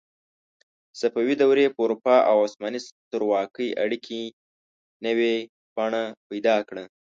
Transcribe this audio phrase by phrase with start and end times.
[0.99, 4.21] صفوي دورې په اروپا او عثماني سترواکۍ اړیکې
[5.05, 5.35] نوې
[5.75, 6.83] بڼه پیدا کړه.